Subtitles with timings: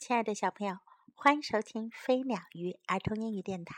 [0.00, 0.78] 亲爱的小朋友，
[1.14, 3.76] 欢迎收听飞鸟鱼儿童英语电台。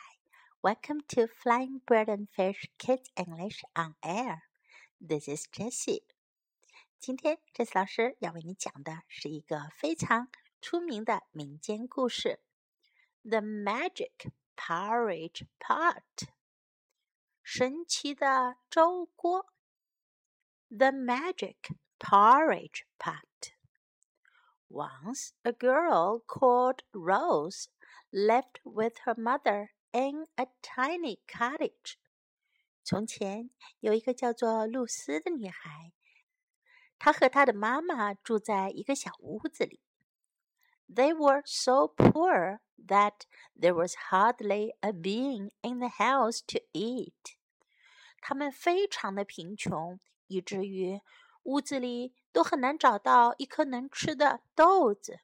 [0.60, 4.42] Welcome to Flying Bird and Fish Kids English on Air.
[5.04, 6.04] This is Jessie.
[7.00, 10.28] 今天，Jessie 老师要为你讲的是一个非常
[10.60, 12.38] 出名的民间故事
[13.28, 16.02] 《The Magic Porridge Pot》
[17.42, 19.52] 神奇的粥锅。
[20.68, 21.56] The Magic
[21.98, 23.24] Porridge Pot.
[24.71, 27.69] Once a girl called Rose
[28.11, 31.97] lived with her mother in a tiny cottage.
[32.83, 33.49] 从前
[33.79, 35.93] 有一个叫做露丝的女孩，
[36.99, 39.81] 她和她的妈妈住在一个小屋子里。
[40.87, 43.25] They were so poor that
[43.59, 47.35] there was hardly a being in the house to eat.
[48.21, 51.01] 他们非常的贫穷，以至于
[51.43, 55.19] 屋子里 都很难找到一颗能吃的豆子。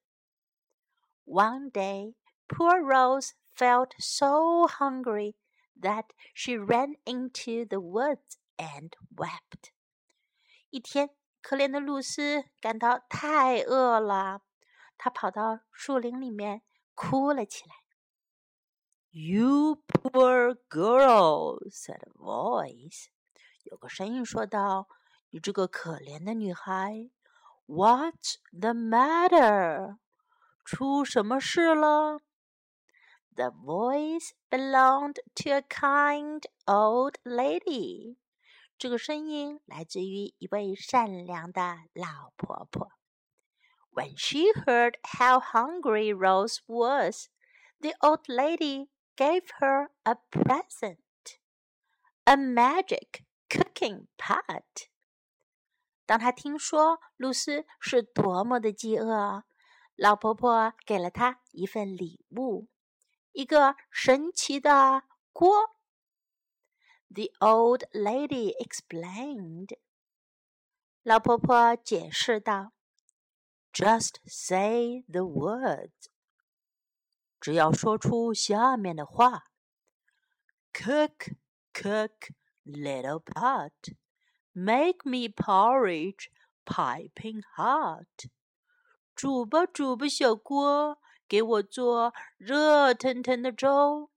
[1.26, 2.16] One day,
[2.48, 5.36] poor Rose felt so hungry
[5.80, 9.72] that she ran into the woods and wept.
[10.70, 14.42] 一天，可怜的露丝感到太饿了，
[14.98, 16.62] 她跑到树林里面
[16.94, 17.76] 哭了起来。
[19.12, 23.06] You poor girl," said a voice.
[23.64, 24.88] 有个声音说道。
[25.30, 27.10] 你这个可怜的女孩，
[27.66, 29.98] What's the matter？
[30.64, 32.20] 出什么事了？
[33.36, 38.18] The voice belonged to a kind old lady。
[38.78, 42.92] 这个声音来自于一位善良的老婆婆。
[43.92, 47.30] When she heard how hungry Rose was,
[47.80, 50.98] the old lady gave her a present,
[52.26, 54.90] a magic cooking pot.
[56.09, 59.45] 当他听说露丝是多么的饥饿，
[59.95, 62.67] 老婆婆给了他一份礼物，
[63.33, 65.03] 一个神奇的
[65.35, 65.53] 锅。
[67.11, 69.77] The old lady explained.
[71.03, 72.73] 老婆婆解释道
[73.71, 76.07] ：“Just say the words，
[77.39, 79.45] 只要说出下面的话。
[80.73, 81.35] Cook,
[81.75, 82.33] cook,
[82.65, 83.73] little pot。”
[84.58, 86.30] Make me porridge,
[86.66, 88.30] piping hot。
[89.16, 94.10] 煮吧煮吧，小锅，给我做热腾腾的粥。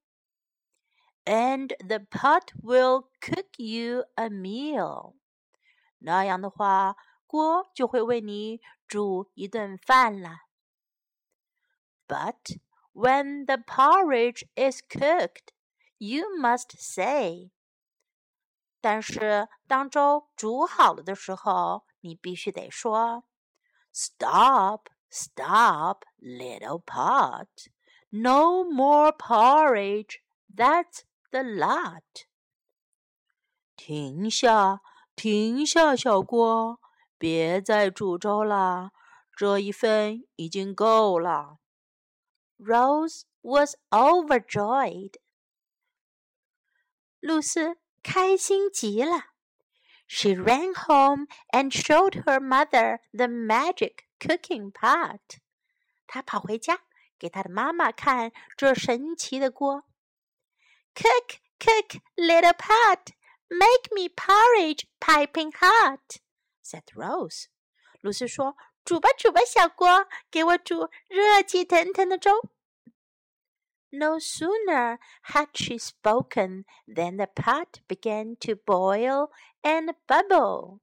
[1.25, 5.17] And the pot will cook you a meal。
[5.99, 10.43] 那样的话，锅就会为你煮一顿饭了。
[12.07, 12.59] But
[12.93, 15.49] when the porridge is cooked,
[15.99, 17.51] you must say.
[18.81, 23.25] 但是当粥煮好了的时候，你必须得说：“
[23.93, 27.49] Stop, stop, little pot!
[28.11, 30.21] No more porridge.
[30.55, 32.27] That's the lot.”
[33.77, 34.81] 停下，
[35.15, 36.81] 停下，小锅，
[37.19, 38.93] 别再煮粥了，
[39.37, 41.59] 这一份已经够了。
[42.59, 45.15] Rose was overjoyed.
[47.21, 49.27] 露丝 开心极了。
[50.09, 55.39] She ran home and showed her mother the magic cooking pot.
[56.07, 56.81] 她跑回家，
[57.19, 59.85] 给她的妈妈看这神奇的锅。
[60.95, 63.09] Cook, cook, little pot,
[63.49, 66.21] make me porridge piping hot,"
[66.65, 67.47] said Rose.
[68.01, 72.49] 露丝说：“煮吧，煮吧，小锅，给我煮热气腾腾的粥。”
[73.91, 79.31] No sooner had she spoken than the pot began to boil
[79.63, 80.81] and bubble.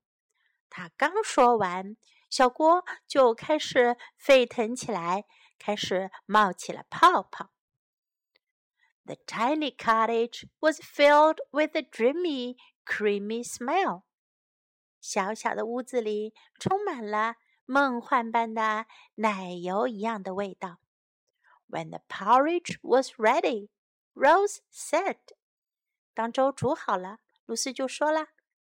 [0.70, 1.98] 她刚说完，
[2.30, 5.26] 小锅就开始沸腾起来，
[5.60, 7.52] 开始冒起了泡泡。
[9.06, 12.56] The tiny cottage was filled with a dreamy,
[12.86, 14.04] creamy smell.
[15.02, 20.80] 小小的屋子里充满了梦幻般的奶油一样的味道。
[21.68, 23.70] when the porridge was ready,
[24.14, 25.18] Rose said.
[26.14, 28.28] 当粥煮好了，露丝就说了：“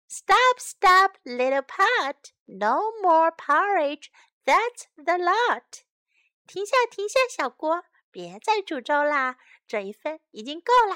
[0.07, 2.31] Stop, stop, little pot!
[2.45, 4.11] No more porridge.
[4.45, 5.83] That's the lot.”
[6.47, 9.37] 停下，停下，小锅，别再煮粥啦，
[9.67, 10.95] 这一份已经够了。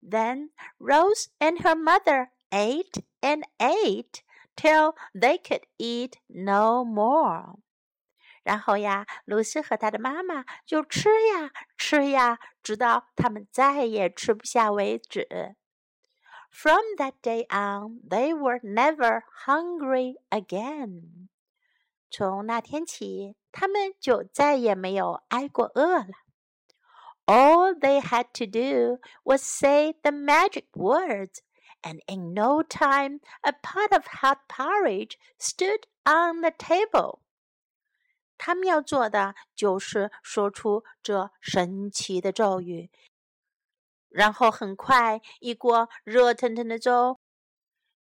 [0.00, 4.22] Then Rose and her mother ate and ate
[4.56, 7.56] till they could eat no more.
[8.46, 15.56] 然后呀，露丝和她的妈妈就吃呀吃呀，直到他们再也吃不下为止。
[16.50, 21.28] From that day on, they were never hungry again.
[22.10, 26.12] 从那天起，他们就再也没有挨过饿了。
[27.24, 31.38] All they had to do was say the magic words,
[31.80, 37.20] and in no time a pot of hot porridge stood on the table.
[38.37, 42.91] 他们要做的就是说出这神奇的咒语，
[44.09, 47.19] 然后很快一锅热腾腾的粥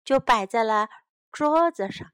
[0.05, 0.89] 就摆在了
[1.31, 2.13] 桌子上。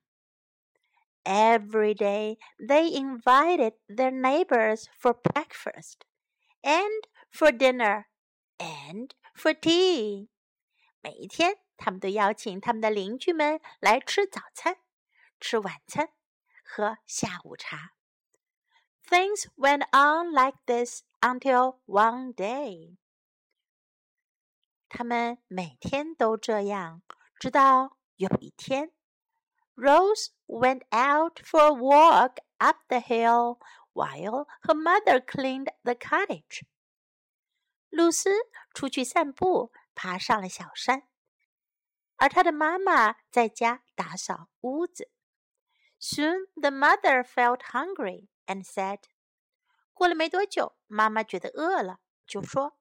[1.24, 6.00] Every day they invited their neighbors for breakfast
[6.62, 8.06] and for dinner
[8.58, 10.28] and for tea。
[11.02, 14.78] 每一天，他们都邀请他们的邻居们来吃早餐、
[15.38, 16.10] 吃晚餐、
[16.64, 17.92] 喝下午茶。
[19.09, 22.97] Things went on like this until one day.
[24.89, 27.01] 他们每天都这样，
[27.39, 28.91] 直到有一天，
[29.75, 33.59] Rose went out for a walk up the hill
[33.93, 36.63] while her mother cleaned the cottage.
[37.89, 38.29] 露丝
[38.73, 41.03] 出去散步，爬上了小山，
[42.15, 45.11] 而她的妈妈在家打扫屋子。
[45.99, 48.99] Soon the mother felt hungry and said，
[49.93, 52.77] 过了没多久，妈妈觉得饿了，就说：“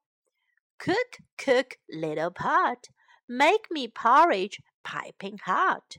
[0.78, 2.84] Cook, cook, little pot,
[3.26, 5.98] make me porridge piping hot。”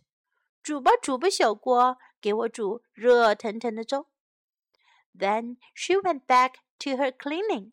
[0.62, 4.08] 煮吧煮吧，小锅，给我煮热腾腾的粥。
[5.18, 7.72] Then she went back to her cleaning。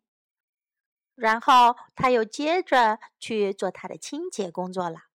[1.15, 5.05] 然后她又接着去做她的清洁工作了。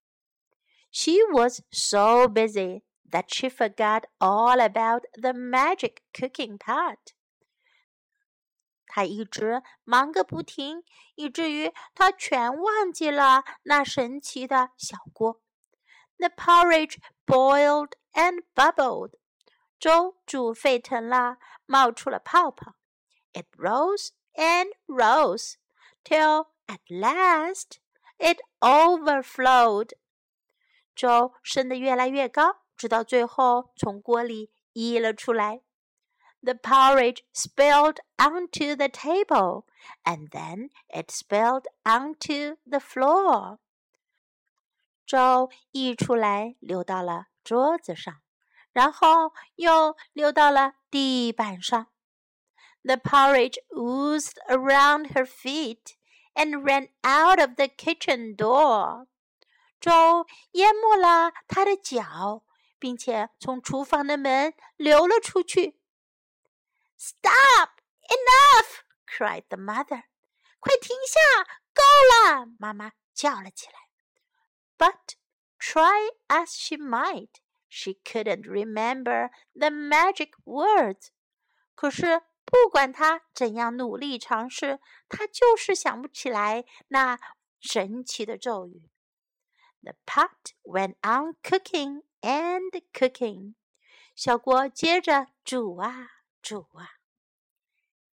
[0.91, 2.83] She was so busy
[3.13, 7.13] that she forgot all about the magic cooking pot.
[8.87, 10.83] 她一直忙个不停，
[11.15, 15.41] 以至于她全忘记了那神奇的小锅。
[16.17, 19.13] The porridge boiled and bubbled.
[19.79, 22.75] 粥煮沸腾了，冒出了泡泡。
[23.31, 25.53] It rose and rose
[26.03, 27.77] till at last
[28.17, 29.91] it overflowed.
[30.95, 35.61] 粥升得越来越高， 直到最后从锅里溢了出来。
[36.41, 39.65] The porridge spilled onto the table,
[40.03, 43.57] and then it spilled onto the floor.
[45.05, 48.21] 粥溢出来，流到了桌子上，
[48.71, 51.87] 然后又流到了地板上。
[52.83, 55.95] The porridge oozed around her feet
[56.33, 59.07] and ran out of the kitchen door.
[59.81, 62.43] 粥淹没了他的脚，
[62.84, 65.80] 并且从厨房的门流了出去。
[66.98, 67.80] Stop!
[68.10, 68.82] Enough!
[69.06, 70.02] cried the mother.
[70.60, 71.44] 快停下！
[71.72, 71.82] 够
[72.12, 72.46] 了！
[72.58, 73.88] 妈妈叫了起来。
[74.76, 75.14] But
[75.58, 77.30] try as she might,
[77.70, 81.06] she couldn't remember the magic words.
[81.74, 84.78] 可是不管她怎样努力尝试，
[85.08, 87.18] 她就是想不起来那
[87.62, 88.90] 神奇的咒语。
[89.82, 93.55] the pot went on cooking and cooking.
[94.15, 96.07] 小锅接着煮啊
[96.41, 96.99] 煮啊。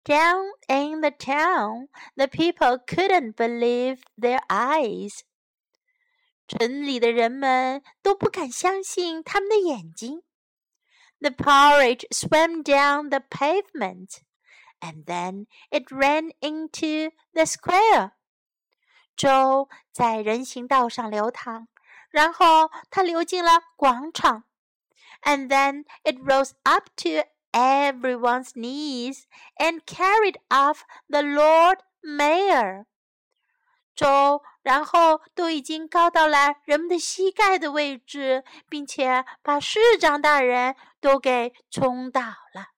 [0.05, 5.23] Down in the town, the people couldn't believe their eyes.
[6.47, 10.23] 城里的人们都不敢相信他们的眼睛。
[11.19, 14.20] The porridge swam down the pavement,
[14.81, 18.13] and then it ran into the square.
[19.17, 21.67] 粥在人行道上流淌，
[22.11, 24.44] 然后它流进了广场。
[25.23, 29.23] And then it rose up to everyone's knees
[29.57, 32.85] and carried off the Lord Mayor。
[33.94, 42.69] 粥然后都已经高到了人们的膝盖的位置，并且把市长大人都给冲倒了。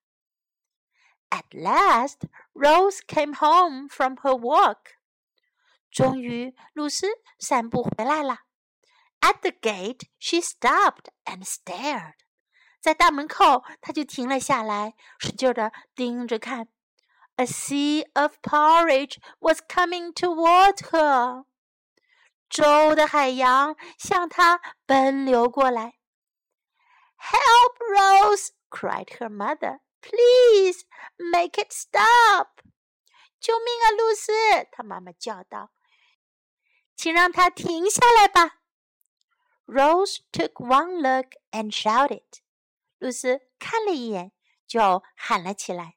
[1.30, 4.98] At last, Rose came home from her walk.
[5.92, 7.08] 终于，露丝
[7.40, 8.40] 散步回来了。
[9.23, 12.15] At the gate, she stopped and stared.
[12.81, 16.69] 在大门口，她就停了下来，使劲的盯着看。
[17.37, 21.45] A sea of porridge was coming toward her.
[22.49, 25.95] 粥的海洋向她奔流过来。
[27.17, 28.51] Help, Rose!
[28.71, 29.81] cried her mother.
[30.01, 30.85] Please
[31.17, 32.63] make it stop.
[33.41, 34.33] 救命啊，露丝！
[34.71, 35.73] 她妈妈叫道。
[36.97, 38.61] 请让它停下来吧。”
[39.66, 42.22] Rose took one look and shouted.
[43.00, 44.32] 露丝看了一眼，
[44.68, 45.96] 就喊了起来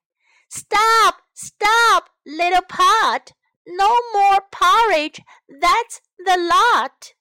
[0.49, 1.23] ：“Stop!
[1.35, 3.33] Stop, little pot!
[3.65, 5.19] No more porridge!
[5.47, 7.13] That's the lot!”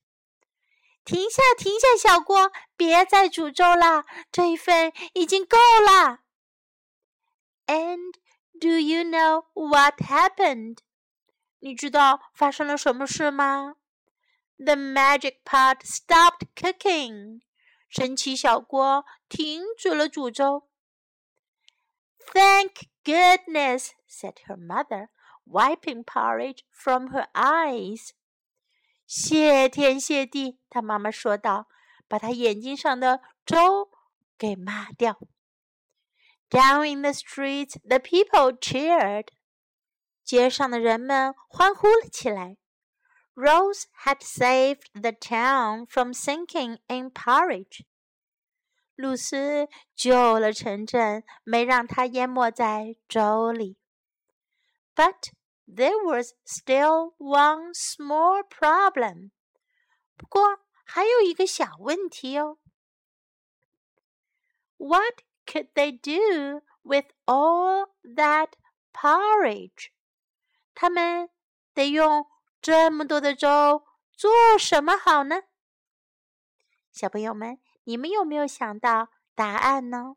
[1.04, 6.20] 停下，停下，小锅，别再煮粥了，这一份已经够了。
[7.68, 8.14] And
[8.60, 10.80] do you know what happened？
[11.60, 13.76] 你知道发生了什么事吗
[14.59, 17.41] ？The magic pot stopped cooking。
[17.89, 20.69] 神奇小锅停止了煮粥。
[22.33, 25.09] Thank goodness, said her mother,
[25.45, 28.11] wiping porridge from her eyes.
[29.07, 31.67] 谢天谢地，她妈妈说道，
[32.07, 33.91] 把她眼睛上的粥
[34.39, 35.19] 给抹掉。
[36.49, 39.29] Down in the streets, the people cheered.
[40.23, 42.57] 街上的人们欢呼了起来。
[43.35, 47.85] Rose had saved the town from sinking in porridge.
[48.97, 53.79] 露丝救了城镇，没让它淹没在粥里。
[54.95, 55.33] But
[55.67, 59.31] there was still one small problem.
[60.17, 62.59] 不过还有一个小问题哦。
[64.77, 68.51] What could they do with all that
[68.93, 69.93] porridge?
[70.75, 71.31] 他们
[71.73, 72.27] 得用
[72.66, 75.44] 这么多的粥做什么好呢？
[76.92, 80.16] 小朋友们，你们有没有想到答案呢？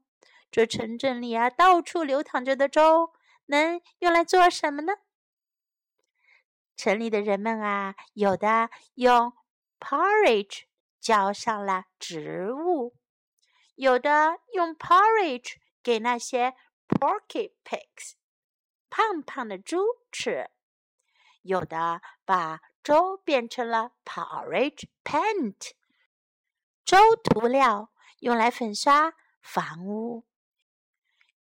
[0.51, 3.13] 这城镇里啊，到处流淌着的粥，
[3.49, 4.95] 能用来做什么呢？
[6.75, 9.35] 城里的人们啊，有的用
[9.79, 10.63] porridge
[10.99, 12.97] 浇上了植物，
[13.75, 16.55] 有的用 porridge 给那些
[16.89, 18.13] porky pigs
[18.89, 20.49] 胖胖的猪吃，
[21.49, 25.71] 有的把粥变成了 porridge paint
[26.85, 27.91] 粥涂料，
[28.21, 30.27] 用来粉刷房屋。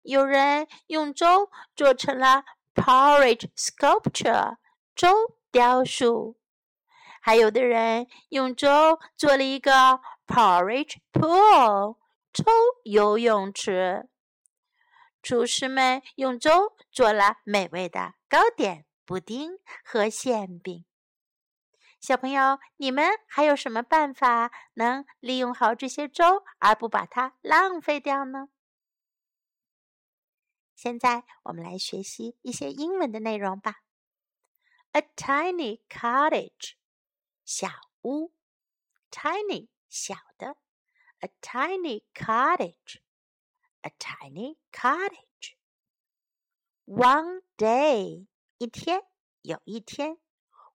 [0.01, 4.55] 有人用粥做成了 porridge sculpture。
[4.95, 5.13] 粥
[5.51, 6.37] 雕塑，
[7.21, 11.97] 还有的人用粥做了一个 porridge pool
[12.33, 12.45] 粥
[12.83, 14.09] 游泳池。
[15.21, 20.83] 厨师们用粥做了美味的糕点、布丁和馅饼。
[22.01, 28.49] 小朋友，你们还有什么办法能利用好这些粥，而不把它浪费掉呢？
[30.75, 33.81] 现在我们来学习一些英文的内容吧。
[34.91, 36.73] a tiny cottage，
[37.45, 37.69] 小
[38.01, 38.33] 屋
[39.09, 40.57] ，tiny 小的
[41.19, 45.55] ，a tiny cottage，a tiny cottage。
[46.85, 48.27] One day，
[48.58, 49.02] 一天，
[49.42, 50.18] 有一天，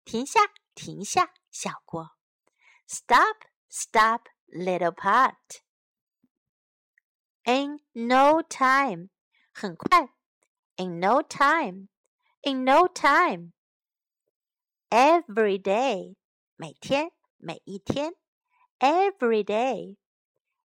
[0.05, 0.41] 停下
[0.75, 2.17] 停下小锅。
[2.87, 3.37] Stop
[3.71, 9.11] stop little pot。In no time，
[9.53, 10.15] 很快。
[10.77, 16.17] In no time。In no time。Every day，
[16.57, 18.15] 每天每一天。
[18.81, 19.97] every day,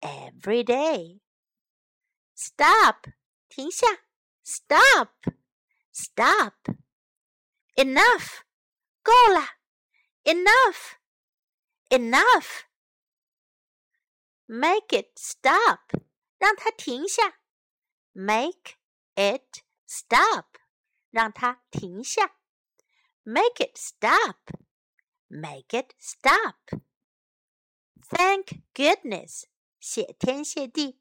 [0.00, 1.20] every day.
[2.34, 3.12] Stop,
[3.48, 3.86] 停下，
[4.42, 5.10] stop,
[5.92, 6.54] stop.
[7.76, 8.42] Enough,
[9.02, 9.46] 够了
[10.26, 10.98] ，enough,
[11.88, 12.66] enough.
[14.46, 15.92] Make it stop,
[16.38, 17.40] 让它停下，
[18.12, 18.76] make
[19.14, 20.58] it stop,
[21.10, 22.36] 让它停下，
[23.22, 24.36] make it stop,
[25.28, 26.82] make it stop.
[28.02, 29.44] Thank goodness，
[29.80, 31.00] 谢天谢地。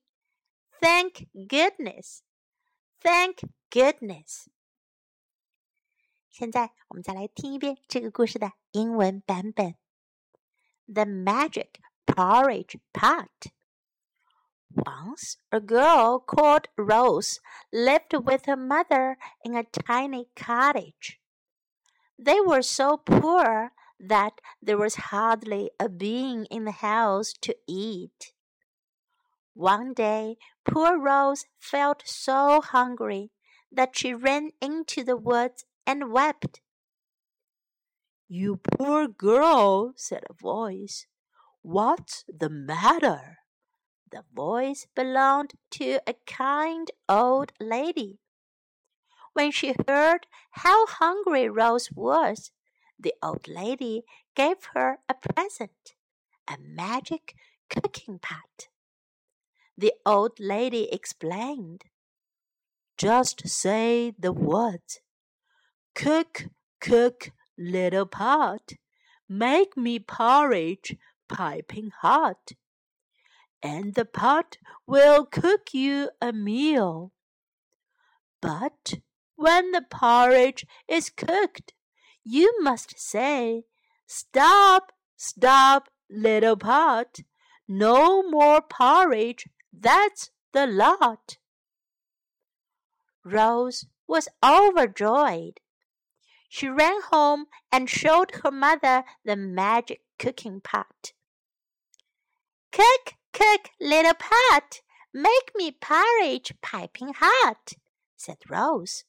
[0.80, 4.48] Thank goodness，Thank goodness。
[6.36, 9.76] 现在我们再来听一遍这个故事的英文版本。
[10.88, 13.52] The Magic Porridge Pot.
[14.74, 17.40] Once a girl called Rose
[17.72, 21.20] lived with her mother in a tiny cottage.
[22.18, 28.34] They were so poor that there was hardly a being in the house to eat.
[29.54, 33.32] One day, poor Rose felt so hungry
[33.72, 36.61] that she ran into the woods and wept.
[38.29, 41.07] You poor girl, said a voice.
[41.63, 43.39] What's the matter?
[44.11, 48.19] The voice belonged to a kind old lady.
[49.33, 52.51] When she heard how hungry Rose was,
[52.99, 55.95] the old lady gave her a present
[56.49, 57.35] a magic
[57.69, 58.69] cooking pot.
[59.77, 61.85] The old lady explained.
[62.97, 65.01] Just say the words.
[65.97, 66.49] Cook,
[66.79, 68.75] cook, little pot.
[69.31, 70.95] Make me porridge
[71.27, 72.53] piping hot.
[73.63, 77.13] And the pot will cook you a meal.
[78.43, 79.01] But
[79.37, 81.73] when the porridge is cooked,
[82.23, 83.63] you must say,
[84.07, 87.21] Stop, stop, little pot.
[87.67, 91.39] No more porridge, that's the lot.
[93.25, 95.59] Rose was overjoyed.
[96.49, 101.13] She ran home and showed her mother the magic cooking pot.
[102.73, 104.81] Cook, cook, little pot,
[105.13, 107.73] make me porridge piping hot,
[108.17, 109.05] said Rose.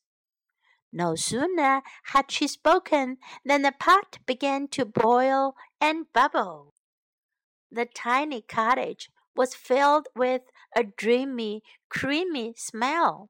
[0.91, 6.73] No sooner had she spoken than the pot began to boil and bubble.
[7.71, 10.43] The tiny cottage was filled with
[10.75, 13.29] a dreamy, creamy smell.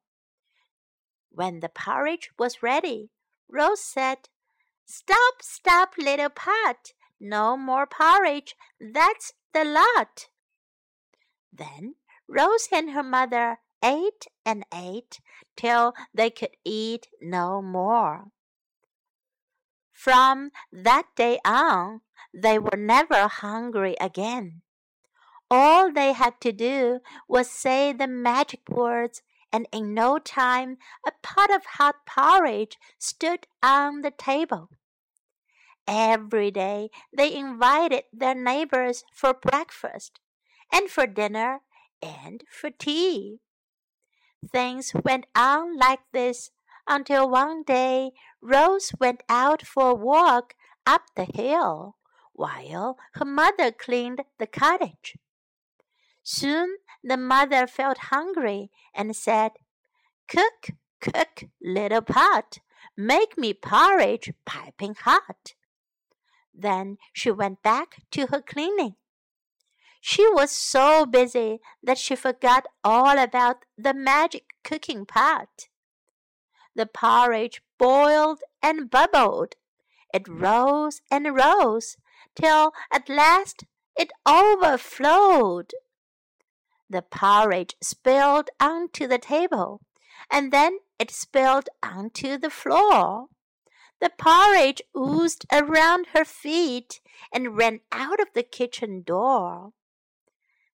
[1.30, 3.10] When the porridge was ready,
[3.50, 4.30] Rose said,
[4.86, 6.94] Stop, stop, little pot.
[7.20, 8.56] No more porridge.
[8.80, 10.28] That's the lot.
[11.52, 11.96] Then
[12.28, 15.20] Rose and her mother ate and ate
[15.56, 18.32] till they could eat no more.
[19.92, 22.02] From that day on,
[22.34, 24.62] they were never hungry again.
[25.50, 29.22] All they had to do was say the magic words,
[29.58, 34.70] and in no time a pot of hot porridge stood on the table.
[35.88, 40.20] Every day they invited their neighbors for breakfast,
[40.72, 41.62] and for dinner,
[42.04, 43.40] and for tea.
[44.52, 46.52] Things went on like this
[46.88, 50.54] until one day Rose went out for a walk
[50.86, 51.96] up the hill
[52.34, 55.16] while her mother cleaned the cottage.
[56.30, 59.54] Soon the mother felt hungry and said,
[60.28, 62.58] Cook, cook, little pot,
[62.98, 65.54] make me porridge piping hot.
[66.54, 68.96] Then she went back to her cleaning.
[70.02, 75.70] She was so busy that she forgot all about the magic cooking pot.
[76.76, 79.56] The porridge boiled and bubbled.
[80.14, 81.96] It rose and rose
[82.36, 83.64] till at last
[83.96, 85.72] it overflowed.
[86.90, 89.82] The porridge spilled onto the table,
[90.32, 93.28] and then it spilled onto the floor.
[94.00, 97.02] The porridge oozed around her feet
[97.34, 99.74] and ran out of the kitchen door.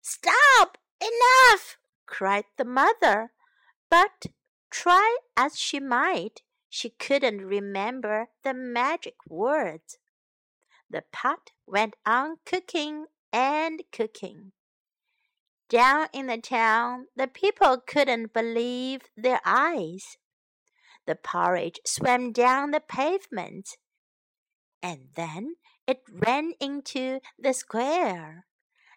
[0.01, 0.77] Stop!
[1.01, 1.77] Enough!
[2.05, 3.31] cried the mother.
[3.89, 4.27] But
[4.69, 9.97] try as she might, she couldn't remember the magic words.
[10.89, 14.51] The pot went on cooking and cooking.
[15.73, 20.17] Down in the town, the people couldn't believe their eyes.
[21.07, 23.77] The porridge swam down the pavement,
[24.83, 25.55] and then
[25.87, 28.45] it ran into the square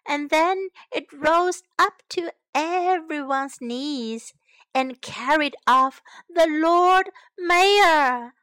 [0.07, 4.33] and then it rose up to everyone's knees
[4.73, 8.33] and carried off the Lord Mayor.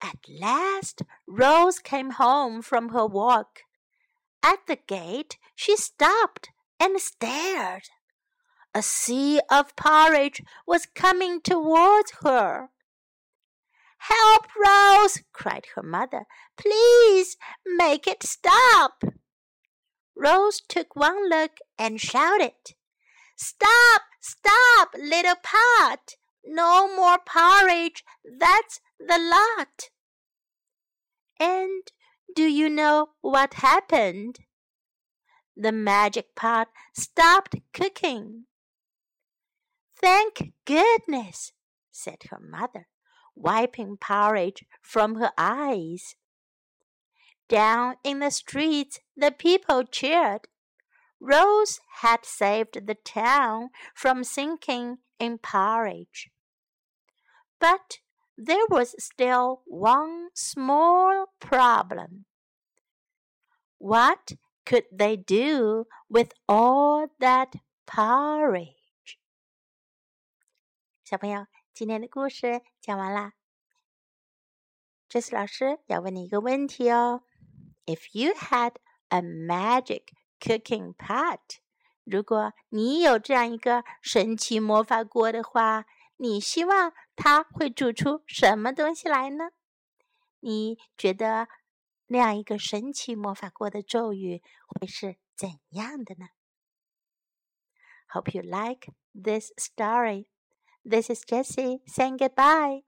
[0.00, 3.60] At last, Rose came home from her walk.
[4.42, 7.84] At the gate, she stopped and stared.
[8.74, 12.70] A sea of porridge was coming towards her.
[13.98, 15.22] Help, Rose!
[15.32, 16.26] cried her mother.
[16.56, 19.02] Please make it stop.
[20.16, 22.52] Rose took one look and shouted,
[23.36, 24.02] Stop!
[24.20, 26.14] Stop, little pot!
[26.44, 28.04] No more porridge!
[28.24, 29.90] That's the lot!
[31.40, 31.82] And
[32.34, 34.40] do you know what happened?
[35.56, 38.46] The magic pot stopped cooking.
[39.96, 41.52] Thank goodness,
[41.90, 42.88] said her mother,
[43.36, 46.16] wiping porridge from her eyes.
[47.48, 50.48] Down in the streets, the people cheered.
[51.20, 56.30] Rose had saved the town from sinking in porridge.
[57.60, 57.98] But
[58.36, 62.24] there was still one small problem.
[63.78, 64.32] What
[64.65, 67.53] could they do with all that
[67.85, 69.17] porridge。
[71.03, 73.33] 小朋友，今天的故事讲完啦。
[75.07, 77.23] 这次老师要问你一个问题哦：
[77.85, 78.75] If you had
[79.07, 80.03] a magic
[80.39, 81.39] cooking pot，
[82.03, 85.85] 如果你有这样一个神奇魔法锅的话，
[86.17, 89.49] 你希望它会煮出什么东西来呢？
[90.41, 91.47] 你觉得
[92.06, 96.26] 那样一个神奇魔法过的咒语会是怎样的呢
[98.12, 100.28] ？Hope you like this story.
[100.84, 102.84] This is Jessie saying goodbye.